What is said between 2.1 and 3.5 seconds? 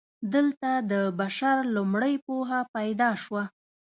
پوهه پیدا شوه.